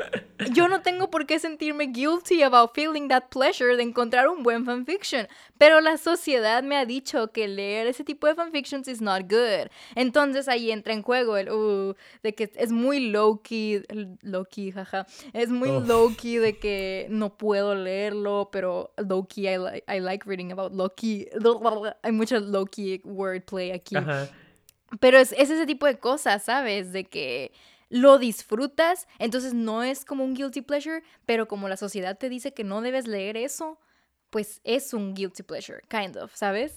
[0.52, 4.64] yo no tengo por qué sentirme guilty about feeling that pleasure de encontrar un buen
[4.64, 5.26] fanfiction,
[5.58, 9.68] pero la sociedad me ha dicho que leer ese tipo de fanfictions is not good.
[9.96, 13.82] Entonces ahí entra en juego el, uh, de que es muy low-key,
[14.22, 20.28] low-key, jaja, es muy low-key de que no puedo leerlo, pero low-key, I, I like
[20.28, 21.28] reading about low-key,
[22.02, 23.96] hay mucho low-key wordplay aquí.
[24.98, 26.92] Pero es, es ese tipo de cosas, ¿sabes?
[26.92, 27.52] De que
[27.90, 32.54] lo disfrutas, entonces no es como un guilty pleasure, pero como la sociedad te dice
[32.54, 33.78] que no debes leer eso,
[34.30, 36.76] pues es un guilty pleasure, kind of, ¿sabes?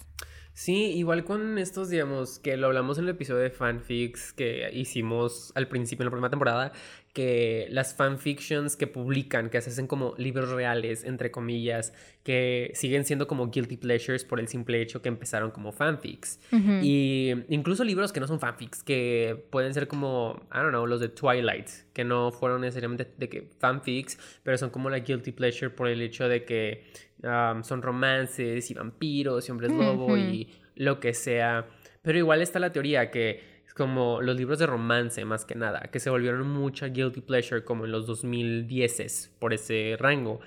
[0.56, 5.52] Sí, igual con estos, digamos, que lo hablamos en el episodio de fanfics que hicimos
[5.56, 6.72] al principio en la primera temporada,
[7.12, 13.04] que las fanfictions que publican, que se hacen como libros reales, entre comillas, que siguen
[13.04, 16.40] siendo como guilty pleasures por el simple hecho que empezaron como fanfics.
[16.82, 21.00] Y incluso libros que no son fanfics, que pueden ser como, I don't know, los
[21.00, 25.72] de Twilight, que no fueron necesariamente de que fanfics, pero son como la guilty pleasure
[25.72, 26.84] por el hecho de que
[27.24, 31.66] son romances y vampiros y hombres lobo y lo que sea.
[32.02, 35.82] Pero igual está la teoría que es como los libros de romance más que nada,
[35.92, 40.42] que se volvieron mucha guilty pleasure como en los 2010 por ese rango.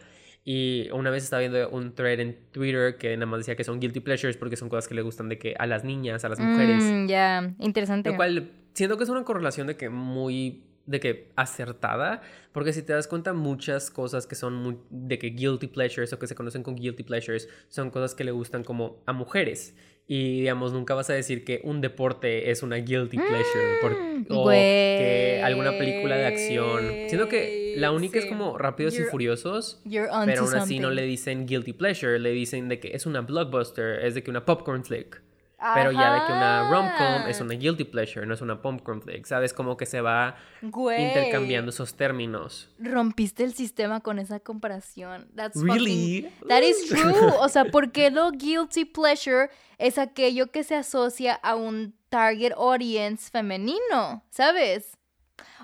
[0.44, 3.80] Y una vez estaba viendo un thread en Twitter que nada más decía que son
[3.80, 6.38] guilty pleasures porque son cosas que le gustan de que a las niñas, a las
[6.38, 6.84] mujeres.
[6.84, 8.10] Mm, ya, interesante.
[8.10, 12.22] Lo cual siento que es una correlación de que muy de que acertada,
[12.52, 16.18] porque si te das cuenta muchas cosas que son muy, de que guilty pleasures o
[16.18, 19.74] que se conocen con guilty pleasures son cosas que le gustan como a mujeres.
[20.08, 24.48] Y digamos nunca vas a decir que un deporte es una guilty pleasure mm, o
[24.48, 30.42] que alguna película de acción, siendo que la única es como Rápidos y Furiosos, pero
[30.42, 34.14] aún así no le dicen guilty pleasure, le dicen de que es una blockbuster, es
[34.14, 35.25] de que una popcorn flick.
[35.58, 39.24] Pero ya de que una rom-com es una guilty pleasure, no es una popcorn flick,
[39.24, 39.54] ¿sabes?
[39.54, 42.68] Como que se va intercambiando esos términos.
[42.78, 45.28] Rompiste el sistema con esa comparación.
[45.34, 46.30] That's really?
[46.48, 47.32] that is true.
[47.40, 52.52] O sea, ¿por qué lo guilty pleasure es aquello que se asocia a un target
[52.52, 54.98] audience femenino, ¿sabes?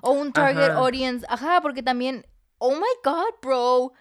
[0.00, 2.26] O un target audience, ajá, porque también,
[2.58, 3.92] oh my god, bro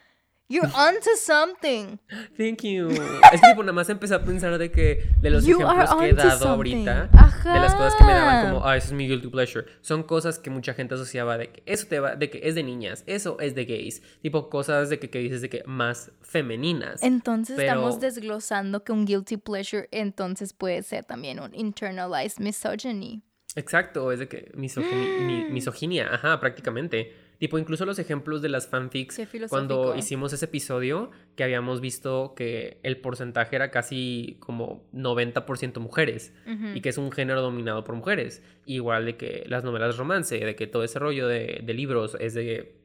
[0.52, 1.98] You're onto something.
[2.38, 2.90] Thank you.
[2.90, 6.14] Es que tipo, nada más empecé a pensar de que de los ejemplos que he
[6.14, 9.66] dado ahorita, de las cosas que me daban como, ah, eso es mi guilty pleasure,
[9.80, 12.64] son cosas que mucha gente asociaba de que eso te va, de que es de
[12.64, 17.02] niñas, eso es de gays, tipo cosas de que, que dices de que más femeninas.
[17.02, 23.24] Entonces estamos desglosando que un guilty pleasure entonces puede ser también un internalized misogyny.
[23.56, 27.31] Exacto, es de que misoginia, ajá, prácticamente.
[27.42, 32.80] Tipo, incluso los ejemplos de las fanfics, cuando hicimos ese episodio, que habíamos visto que
[32.84, 36.36] el porcentaje era casi como 90% mujeres,
[36.76, 38.44] y que es un género dominado por mujeres.
[38.68, 42.36] Igual de que las novelas de romance, de que todo ese rollo de, libros es
[42.36, 42.76] de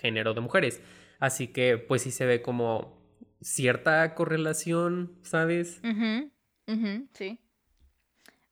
[0.00, 0.80] género de mujeres.
[1.20, 3.00] Así que, pues sí se ve como
[3.40, 5.80] cierta correlación, ¿sabes?
[7.12, 7.38] sí.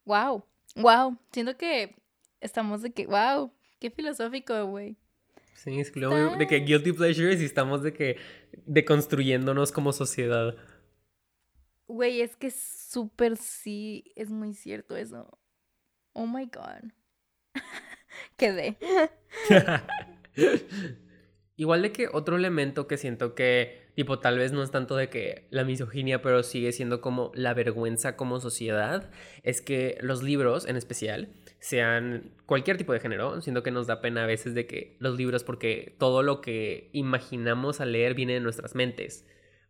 [0.04, 0.44] Wow.
[0.76, 1.18] Wow.
[1.32, 1.96] Siento que
[2.40, 3.52] estamos de que, wow.
[3.80, 4.96] Qué filosófico, güey.
[5.54, 8.16] Sí, es de que guilty pleasures y estamos de que
[8.66, 10.56] deconstruyéndonos como sociedad.
[11.86, 15.38] Güey, es que súper sí, es muy cierto eso.
[16.12, 16.90] Oh my god.
[18.36, 18.78] Quedé.
[21.60, 25.10] Igual de que otro elemento que siento que, tipo, tal vez no es tanto de
[25.10, 29.10] que la misoginia, pero sigue siendo como la vergüenza como sociedad,
[29.42, 34.00] es que los libros en especial sean cualquier tipo de género, siento que nos da
[34.00, 38.32] pena a veces de que los libros, porque todo lo que imaginamos al leer viene
[38.32, 39.26] de nuestras mentes.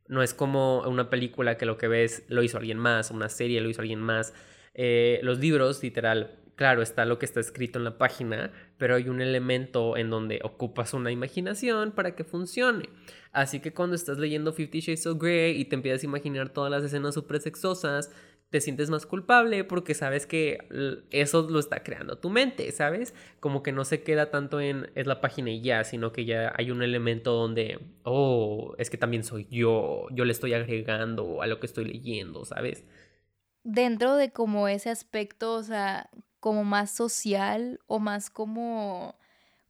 [0.07, 3.61] No es como una película que lo que ves lo hizo alguien más, una serie
[3.61, 4.33] lo hizo alguien más.
[4.75, 9.11] Eh, los libros, literal, claro, está lo que está escrito en la página, pero hay
[9.11, 12.89] un elemento en donde ocupas una imaginación para que funcione.
[13.31, 16.71] Así que cuando estás leyendo Fifty Shades of Grey y te empiezas a imaginar todas
[16.71, 18.11] las escenas súper sexosas,
[18.49, 20.67] te sientes más culpable porque sabes que
[21.11, 23.15] eso lo está creando tu mente, ¿sabes?
[23.39, 26.51] Como que no se queda tanto en es la página y ya, sino que ya
[26.57, 31.47] hay un elemento donde, oh, es que también soy yo, yo le estoy agregando a
[31.47, 32.83] lo que estoy leyendo, ¿sabes?
[33.63, 36.09] Dentro de como ese aspecto, o sea,
[36.41, 39.17] como más social o más como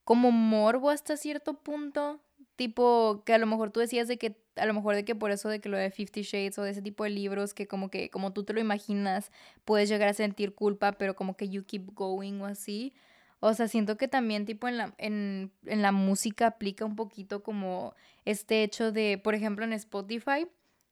[0.04, 2.20] como morbo hasta cierto punto,
[2.56, 5.30] tipo que a lo mejor tú decías de que a lo mejor de que por
[5.30, 7.90] eso de que lo de Fifty Shades o de ese tipo de libros que como
[7.90, 9.30] que como tú te lo imaginas
[9.64, 12.92] puedes llegar a sentir culpa, pero como que you keep going o así.
[13.40, 17.42] O sea, siento que también tipo en la, en, en la música aplica un poquito
[17.42, 17.94] como
[18.26, 20.46] este hecho de, por ejemplo, en Spotify,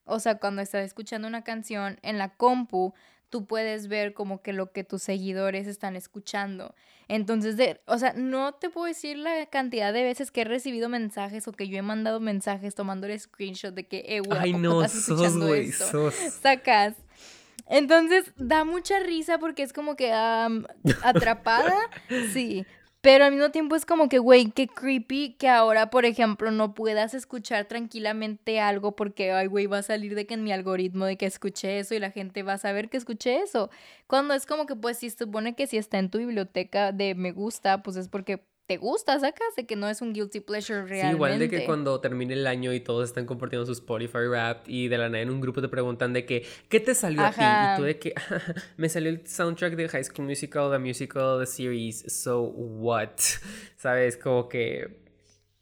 [0.07, 2.95] o sea, cuando estás escuchando una canción en la compu,
[3.31, 6.75] tú puedes ver como que lo que tus seguidores están escuchando.
[7.09, 10.89] Entonces, de, o sea, no te puedo decir la cantidad de veces que he recibido
[10.89, 14.53] mensajes o que yo he mandado mensajes tomando el screenshot de que, eh, güey, Ay,
[14.53, 16.15] no, sos, güey, sos.
[16.15, 16.95] Sacas.
[17.67, 20.13] Entonces, da mucha risa porque es como que
[21.03, 21.77] atrapada,
[22.33, 22.65] sí,
[23.01, 26.75] pero al mismo tiempo es como que, güey, qué creepy que ahora, por ejemplo, no
[26.75, 31.05] puedas escuchar tranquilamente algo porque, ay, güey, va a salir de que en mi algoritmo
[31.07, 33.71] de que escuché eso y la gente va a saber que escuché eso.
[34.09, 37.31] Cuando es como que, pues, si supone que si está en tu biblioteca de me
[37.33, 41.09] gusta, pues es porque te gusta, sacas de que no es un guilty pleasure realmente.
[41.09, 44.69] Sí, igual de que cuando termine el año y todos están compartiendo su Spotify rap
[44.69, 47.33] y de la nada en un grupo te preguntan de que, ¿qué te salió a
[47.33, 47.41] ti?
[47.41, 48.13] Y tú de que,
[48.77, 53.09] me salió el soundtrack de High School Musical, the musical, the series, so what?
[53.77, 54.19] ¿Sabes?
[54.19, 55.09] Como que...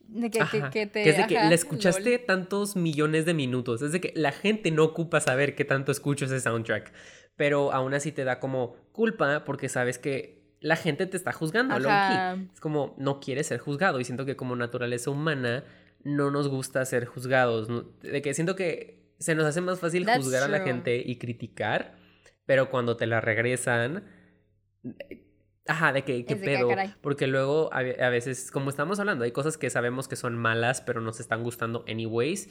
[0.00, 0.40] De que,
[0.72, 3.82] que, te, que es de que la escuchaste tantos millones de minutos.
[3.82, 6.92] Es de que la gente no ocupa saber qué tanto escucho ese soundtrack.
[7.36, 11.76] Pero aún así te da como culpa porque sabes que la gente te está juzgando,
[11.76, 14.00] Es como, no quieres ser juzgado.
[14.00, 15.64] Y siento que como naturaleza humana
[16.02, 17.68] no nos gusta ser juzgados.
[18.02, 21.96] De que siento que se nos hace más fácil juzgar a la gente y criticar,
[22.44, 24.04] pero cuando te la regresan...
[25.68, 26.68] Ajá, de que, ¿qué pedo?
[27.00, 31.00] Porque luego a, veces, como estamos hablando, hay cosas que sabemos que son malas, pero
[31.00, 32.48] nos están gustando anyways.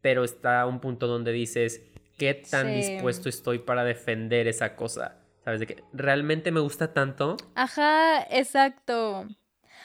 [0.00, 1.80] Pero está un punto donde dices,
[2.18, 5.25] ¿qué tan dispuesto estoy para defender esa cosa?
[5.46, 5.60] ¿Sabes?
[5.60, 7.36] De que realmente me gusta tanto.
[7.54, 9.28] Ajá, exacto.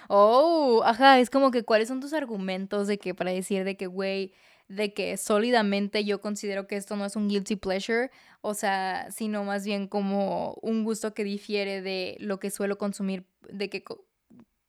[0.09, 3.85] Oh, ajá, es como que cuáles son tus argumentos de que para decir de que,
[3.85, 4.33] güey,
[4.67, 8.09] de que sólidamente yo considero que esto no es un guilty pleasure,
[8.41, 13.27] o sea, sino más bien como un gusto que difiere de lo que suelo consumir,
[13.47, 13.83] de que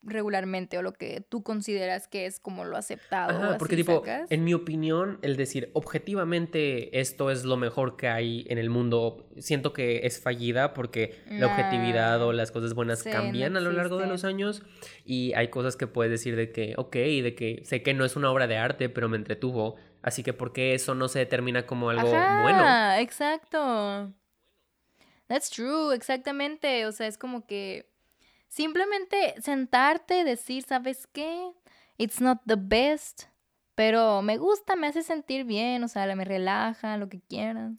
[0.02, 3.56] regularmente o lo que tú consideras que es como lo aceptado.
[3.58, 8.58] porque tipo, en mi opinión, el decir objetivamente esto es lo mejor que hay en
[8.58, 13.60] el mundo, siento que es fallida porque la objetividad o las cosas buenas cambian a
[13.60, 14.62] lo largo de los años
[15.04, 18.16] y hay cosas que puedes decir de que, ok, de que sé que no es
[18.16, 21.64] una obra de arte, pero me entretuvo, así que ¿por qué eso no se determina
[21.64, 23.00] como algo Ajá, bueno?
[23.00, 24.12] Exacto.
[25.28, 27.91] That's true, exactamente, o sea, es como que
[28.52, 31.52] Simplemente sentarte, decir, ¿sabes qué?
[31.96, 33.22] It's not the best,
[33.74, 37.72] pero me gusta, me hace sentir bien, o sea, me relaja, lo que quieras.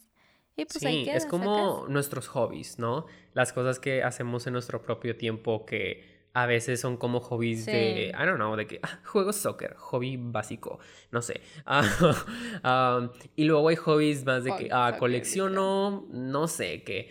[0.56, 3.06] Y pues sí, es como nuestros hobbies, ¿no?
[3.34, 8.08] Las cosas que hacemos en nuestro propio tiempo que a veces son como hobbies de,
[8.08, 10.80] I don't know, de que ah, juego soccer, hobby básico,
[11.12, 11.40] no sé.
[12.64, 17.10] Ah, y luego hay hobbies más de que ah, colecciono, no sé, que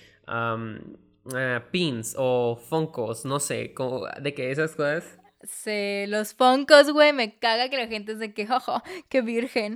[1.25, 3.73] uh, pins o foncos, no sé,
[4.21, 5.19] de que esas cosas.
[5.43, 8.33] Sí, los foncos, güey, me caga que la gente se
[9.09, 9.71] que,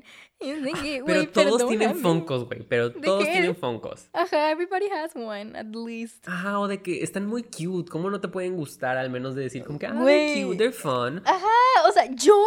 [1.06, 2.64] pero todos tienen foncos, güey.
[2.64, 4.10] Pero todos tienen foncos.
[4.14, 6.28] Ajá, everybody has one, at least.
[6.28, 7.90] Ajá, o de que están muy cute.
[7.90, 8.98] ¿Cómo no te pueden gustar?
[8.98, 11.22] Al menos de decir, como que, ah, they're cute, they're fun.
[11.26, 12.40] Ajá, o sea, yo,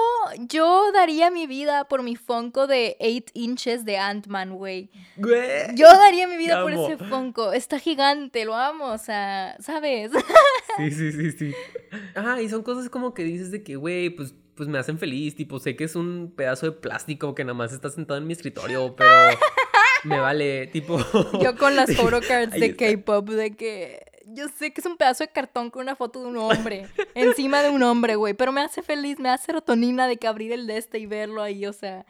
[0.49, 4.91] yo daría mi vida por mi fonco de 8 inches de Ant-Man, güey.
[5.17, 7.53] Yo daría mi vida por ese fonco.
[7.53, 10.13] Está gigante, lo amo, o sea, ¿sabes?
[10.77, 11.55] Sí, sí, sí, sí.
[12.15, 15.35] Ajá, y son cosas como que dices de que, güey, pues pues me hacen feliz.
[15.35, 18.35] Tipo, sé que es un pedazo de plástico que nada más está sentado en mi
[18.35, 19.09] escritorio, pero
[20.05, 20.99] me vale, tipo.
[21.43, 24.05] Yo con las photocards de K-pop, de que.
[24.27, 27.63] Yo sé que es un pedazo de cartón con una foto de un hombre, encima
[27.63, 30.67] de un hombre, güey, pero me hace feliz, me hace serotonina de que abrir el
[30.67, 32.05] de este y verlo ahí, o sea,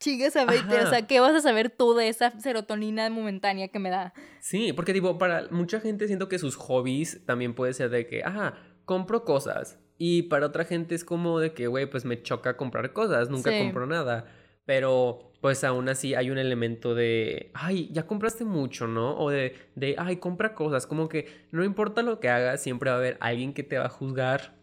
[0.00, 3.90] chigues a o sea, ¿qué vas a saber tú de esa serotonina momentánea que me
[3.90, 4.14] da?
[4.40, 8.24] Sí, porque tipo, para mucha gente siento que sus hobbies también puede ser de que,
[8.24, 8.54] ajá,
[8.86, 12.92] compro cosas, y para otra gente es como de que, güey, pues me choca comprar
[12.92, 14.26] cosas, nunca compro nada.
[14.64, 19.16] Pero pues aún así hay un elemento de, ay, ya compraste mucho, ¿no?
[19.16, 20.88] O de, de, ay, compra cosas.
[20.88, 23.86] Como que no importa lo que hagas, siempre va a haber alguien que te va
[23.86, 24.58] a juzgar.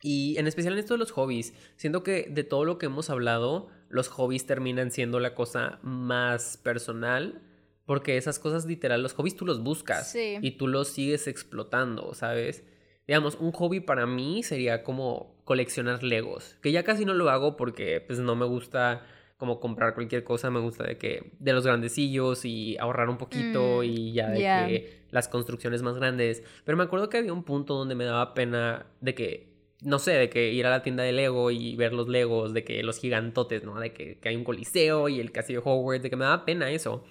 [0.00, 3.10] Y en especial en esto de los hobbies, siento que de todo lo que hemos
[3.10, 7.42] hablado, los hobbies terminan siendo la cosa más personal.
[7.84, 12.64] Porque esas cosas literal, los hobbies tú los buscas y tú los sigues explotando, ¿sabes?
[13.10, 17.56] Digamos, un hobby para mí sería como coleccionar Legos, que ya casi no lo hago
[17.56, 19.02] porque pues no me gusta
[19.36, 23.80] como comprar cualquier cosa, me gusta de que de los grandecillos y ahorrar un poquito
[23.80, 27.42] mm, y ya de que las construcciones más grandes, pero me acuerdo que había un
[27.42, 29.50] punto donde me daba pena de que
[29.82, 32.62] no sé, de que ir a la tienda de Lego y ver los Legos, de
[32.62, 33.80] que los gigantotes, ¿no?
[33.80, 36.70] De que, que hay un coliseo y el castillo Hogwarts, de que me daba pena
[36.70, 37.02] eso.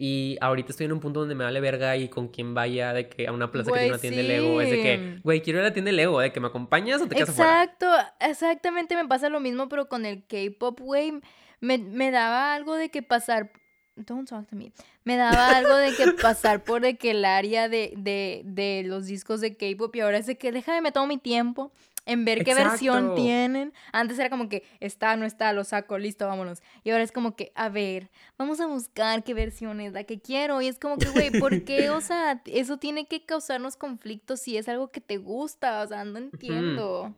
[0.00, 3.08] Y ahorita estoy en un punto donde me vale verga y con quien vaya de
[3.08, 4.60] que a una plaza que tiene una tienda de Lego.
[4.60, 7.02] Es de que, güey, quiero ir a la tienda de Lego, de que me acompañas
[7.02, 7.86] o te quedas Exacto,
[8.20, 11.14] exactamente me pasa lo mismo, pero con el K-pop, güey.
[11.60, 13.50] Me, me daba algo de que pasar
[13.96, 14.72] don't talk to me.
[15.02, 19.06] Me daba algo de que pasar por de que el área de, de, de los
[19.06, 21.72] discos de K-pop y ahora es de que déjame me tomo mi tiempo
[22.08, 23.72] en ver qué versión tienen.
[23.92, 26.60] Antes era como que está, no está, lo saco, listo, vámonos.
[26.82, 30.18] Y ahora es como que, a ver, vamos a buscar qué versión es la que
[30.20, 30.60] quiero.
[30.60, 31.90] Y es como que, güey, ¿por qué?
[31.98, 35.82] O sea, eso tiene que causarnos conflictos si es algo que te gusta.
[35.82, 37.14] O sea, no entiendo.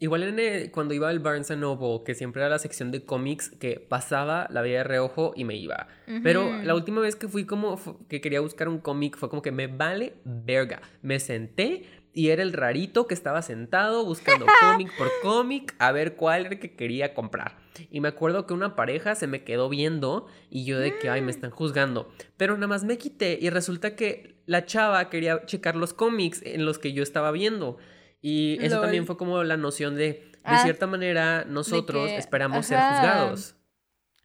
[0.00, 3.50] Igual en el- cuando iba al Barnes Noble, que siempre era la sección de cómics,
[3.58, 5.88] que pasaba, la veía de reojo y me iba.
[6.22, 7.76] Pero la última vez que fui como
[8.08, 10.80] que quería buscar un cómic fue como que me vale verga.
[11.02, 11.84] Me senté
[12.18, 16.54] y era el rarito que estaba sentado buscando cómic por cómic a ver cuál era
[16.54, 17.56] el que quería comprar.
[17.90, 21.20] Y me acuerdo que una pareja se me quedó viendo y yo de que, ay,
[21.22, 22.10] me están juzgando.
[22.36, 26.64] Pero nada más me quité y resulta que la chava quería checar los cómics en
[26.66, 27.76] los que yo estaba viendo.
[28.20, 28.84] Y eso Lol.
[28.86, 33.54] también fue como la noción de, de Ah, cierta manera, nosotros que- esperamos ser juzgados.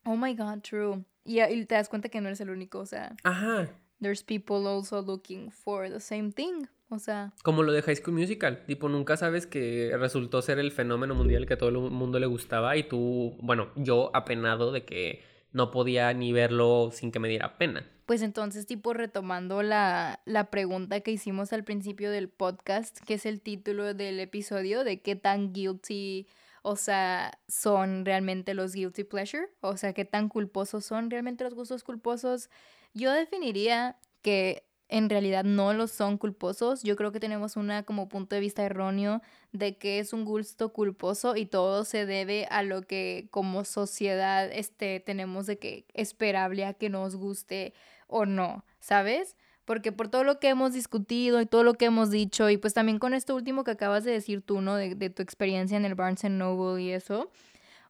[0.05, 1.03] Oh my God, true.
[1.25, 2.79] Y, y te das cuenta que no eres el único.
[2.79, 3.69] O sea, Ajá.
[4.01, 6.65] there's people also looking for the same thing.
[6.93, 8.63] O sea, Como lo de High School Musical.
[8.65, 12.27] Tipo, nunca sabes que resultó ser el fenómeno mundial que a todo el mundo le
[12.27, 17.29] gustaba y tú, bueno, yo apenado de que no podía ni verlo sin que me
[17.29, 17.87] diera pena.
[18.05, 23.25] Pues entonces, tipo, retomando la, la pregunta que hicimos al principio del podcast, que es
[23.25, 26.27] el título del episodio, de qué tan guilty,
[26.63, 31.53] o sea, son realmente los guilty pleasure, o sea, qué tan culposos son realmente los
[31.53, 32.49] gustos culposos,
[32.93, 36.83] yo definiría que en realidad no los son culposos.
[36.83, 40.71] Yo creo que tenemos una como punto de vista erróneo de que es un gusto
[40.71, 46.63] culposo y todo se debe a lo que como sociedad este, tenemos de que esperable
[46.63, 47.73] a que nos guste
[48.07, 49.35] o no, ¿sabes?
[49.65, 52.75] Porque por todo lo que hemos discutido y todo lo que hemos dicho, y pues
[52.75, 54.75] también con esto último que acabas de decir tú, ¿no?
[54.75, 57.31] De, de tu experiencia en el Barnes Noble y eso.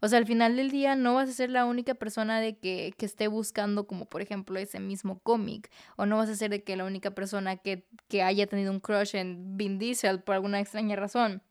[0.03, 2.93] O sea, al final del día no vas a ser la única persona de que,
[2.97, 5.71] que esté buscando como por ejemplo ese mismo cómic.
[5.95, 8.81] O no vas a ser de que la única persona que, que haya tenido un
[8.81, 11.41] crush en Vin Diesel por alguna extraña razón.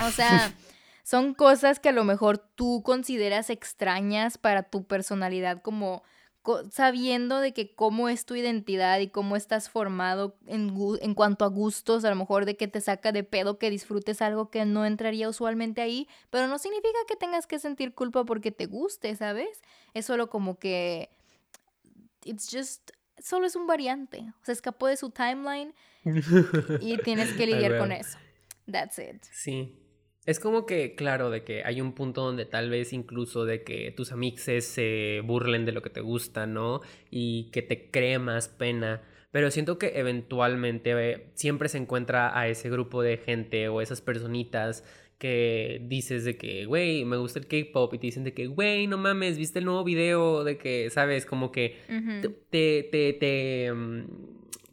[0.00, 0.52] O sea,
[1.02, 6.06] son cosas que a lo mejor tú consideras extrañas para tu personalidad como co-
[6.70, 11.48] sabiendo de que cómo es tu identidad y cómo estás formado en, en cuanto a
[11.48, 14.84] gustos, a lo mejor de que te saca de pedo que disfrutes algo que no
[14.84, 19.62] entraría usualmente ahí, pero no significa que tengas que sentir culpa porque te guste, ¿sabes?
[19.94, 21.10] Es solo como que
[22.24, 25.74] it's just solo es un variante, se escapó de su timeline
[26.80, 28.18] y tienes que lidiar con eso.
[28.70, 29.22] That's it.
[29.32, 29.77] Sí.
[30.28, 33.90] Es como que, claro, de que hay un punto donde tal vez incluso de que
[33.92, 36.82] tus amixes se burlen de lo que te gusta, ¿no?
[37.10, 39.00] Y que te cree más pena.
[39.30, 44.02] Pero siento que eventualmente eh, siempre se encuentra a ese grupo de gente o esas
[44.02, 44.84] personitas
[45.16, 48.86] que dices de que, güey, me gusta el K-pop y te dicen de que, güey,
[48.86, 51.78] no mames, viste el nuevo video de que, sabes, como que
[52.50, 54.04] te, te, te, mm,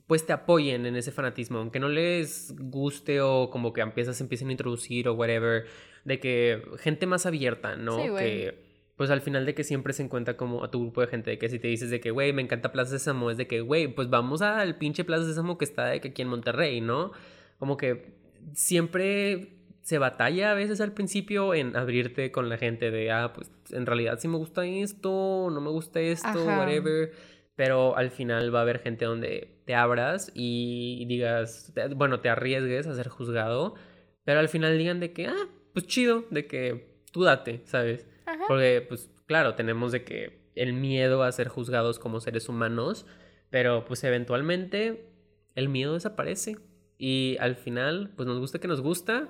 [0.07, 4.49] pues te apoyen en ese fanatismo, aunque no les guste o como que empiezas, empiecen
[4.49, 5.65] a introducir o whatever,
[6.03, 7.97] de que gente más abierta, ¿no?
[7.99, 11.07] Sí, que pues al final de que siempre se encuentra como a tu grupo de
[11.07, 13.45] gente, de que si te dices de que, güey, me encanta Plaza Sésamo, es de
[13.47, 16.79] que, güey, pues vamos al pinche Plaza Sésamo que está de que aquí en Monterrey,
[16.79, 17.11] ¿no?
[17.57, 18.13] Como que
[18.53, 19.49] siempre
[19.81, 23.85] se batalla a veces al principio en abrirte con la gente de, ah, pues en
[23.85, 26.59] realidad sí me gusta esto, no me gusta esto, Ajá.
[26.59, 27.11] whatever.
[27.55, 32.29] Pero al final va a haber gente donde te abras y digas, te- bueno, te
[32.29, 33.75] arriesgues a ser juzgado,
[34.23, 38.07] pero al final digan de que, ah, pues chido, de que tú date, ¿sabes?
[38.25, 38.43] Ajá.
[38.47, 43.05] Porque, pues claro, tenemos de que el miedo a ser juzgados como seres humanos,
[43.49, 45.09] pero pues eventualmente
[45.55, 46.57] el miedo desaparece
[46.97, 49.27] y al final, pues nos gusta que nos gusta,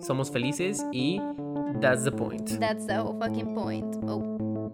[0.00, 1.20] somos felices y
[1.80, 2.50] that's the point.
[2.58, 3.96] That's the whole fucking point.
[4.06, 4.72] Oh.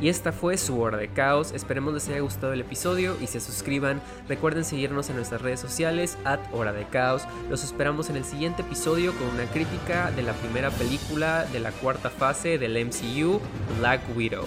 [0.00, 1.52] Y esta fue su hora de caos.
[1.52, 4.00] Esperemos les haya gustado el episodio y se suscriban.
[4.28, 7.22] Recuerden seguirnos en nuestras redes sociales, at hora de caos.
[7.48, 11.72] Los esperamos en el siguiente episodio con una crítica de la primera película de la
[11.72, 13.40] cuarta fase del MCU,
[13.78, 14.44] Black Widow.